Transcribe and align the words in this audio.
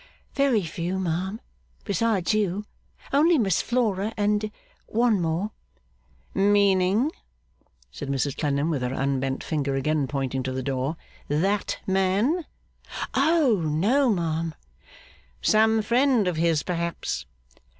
'Very 0.33 0.63
few, 0.63 0.97
ma'am. 0.97 1.39
Besides 1.85 2.33
you, 2.33 2.65
only 3.13 3.37
Miss 3.37 3.61
Flora 3.61 4.11
and 4.17 4.49
one 4.87 5.21
more.' 5.21 5.51
'Meaning,' 6.33 7.11
said 7.91 8.09
Mrs 8.09 8.35
Clennam, 8.35 8.71
with 8.71 8.81
her 8.81 8.95
unbent 8.95 9.43
finger 9.43 9.75
again 9.75 10.07
pointing 10.07 10.41
to 10.41 10.51
the 10.51 10.63
door, 10.63 10.97
'that 11.27 11.77
man?' 11.85 12.45
'Oh 13.13 13.61
no, 13.63 14.09
ma'am!' 14.09 14.55
'Some 15.39 15.83
friend 15.83 16.27
of 16.27 16.35
his, 16.37 16.63
perhaps? 16.63 17.27